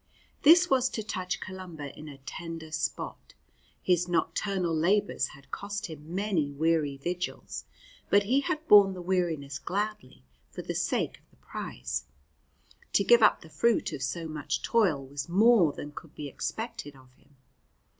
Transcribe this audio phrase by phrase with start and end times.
[0.41, 3.35] This was to touch Columba in a tender spot.
[3.83, 7.65] His nocturnal labours had cost him many weary vigils,
[8.09, 12.05] but he had borne the weariness gladly for the sake of the prize
[12.93, 16.95] to give up the fruit of so much toil was more than could be expected
[16.95, 17.35] of him.